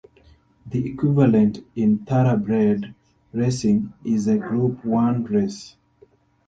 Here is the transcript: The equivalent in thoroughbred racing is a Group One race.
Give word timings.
The 0.65 0.83
equivalent 0.89 1.59
in 1.75 1.99
thoroughbred 1.99 2.95
racing 3.33 3.93
is 4.03 4.25
a 4.27 4.39
Group 4.39 4.83
One 4.83 5.25
race. 5.25 5.75